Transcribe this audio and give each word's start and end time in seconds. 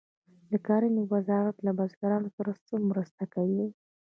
د 0.51 0.53
کرنې 0.67 1.03
وزارت 1.13 1.55
له 1.65 1.71
بزګرانو 1.79 2.29
سره 2.37 2.51
څه 2.65 2.75
مرسته 2.89 3.23
کوي؟ 3.33 3.63